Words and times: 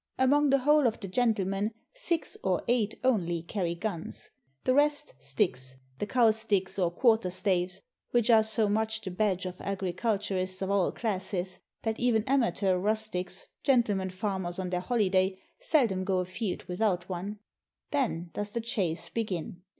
Among 0.17 0.49
the 0.49 0.57
whole 0.57 0.87
of 0.87 0.99
the 0.99 1.07
gentlemen 1.07 1.75
six 1.93 2.35
or 2.43 2.63
eight 2.67 2.97
only 3.03 3.43
carry 3.43 3.75
guns; 3.75 4.31
the 4.63 4.73
rest, 4.73 5.13
sticks, 5.19 5.75
the 5.99 6.07
cow 6.07 6.31
sticks 6.31 6.79
or 6.79 6.89
quarter 6.89 7.29
staves, 7.29 7.83
which 8.09 8.31
are 8.31 8.41
so 8.41 8.67
much 8.67 9.01
the 9.01 9.11
badge 9.11 9.45
of 9.45 9.57
agricul 9.59 10.17
turists 10.17 10.63
of 10.63 10.71
all 10.71 10.91
classes, 10.91 11.59
that 11.83 11.99
even 11.99 12.23
amateur 12.23 12.77
rustics, 12.79 13.47
gentle 13.61 13.93
men 13.93 14.09
farmers 14.09 14.57
on 14.57 14.71
their 14.71 14.79
holiday, 14.79 15.37
seldom 15.59 16.03
go 16.03 16.17
afield 16.17 16.63
with 16.63 16.81
out 16.81 17.07
one. 17.07 17.37
Then 17.91 18.31
does 18.33 18.53
the 18.53 18.61
chase 18.61 19.07
begin. 19.09 19.61